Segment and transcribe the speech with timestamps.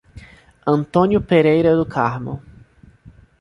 [0.65, 2.41] Antônio Pereira do Carmo